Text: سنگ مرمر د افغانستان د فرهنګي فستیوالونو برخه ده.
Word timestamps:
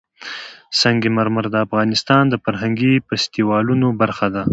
سنگ 0.79 1.01
مرمر 1.15 1.45
د 1.51 1.55
افغانستان 1.65 2.23
د 2.29 2.35
فرهنګي 2.43 2.93
فستیوالونو 3.07 3.87
برخه 4.01 4.27
ده. 4.35 4.43